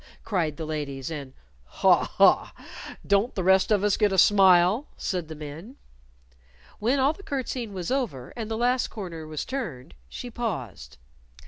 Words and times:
cried 0.23 0.57
the 0.57 0.65
ladies, 0.65 1.11
and 1.11 1.31
"Haw! 1.63 2.05
Haw! 2.05 2.51
Don't 3.05 3.35
the 3.35 3.43
rest 3.43 3.69
of 3.71 3.83
us 3.83 3.97
get 3.97 4.11
a 4.11 4.17
smile?" 4.17 4.87
said 4.97 5.27
the 5.27 5.35
men. 5.35 5.75
When 6.79 6.97
all 6.99 7.13
the 7.13 7.21
curtseying 7.21 7.71
was 7.71 7.91
over, 7.91 8.33
and 8.35 8.49
the 8.49 8.57
last 8.57 8.87
corner 8.87 9.27
was 9.27 9.45
turned, 9.45 9.93
she 10.09 10.31
paused. 10.31 10.97